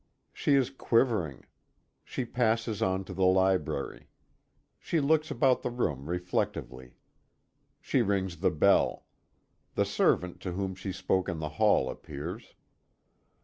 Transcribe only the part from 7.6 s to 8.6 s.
She rings the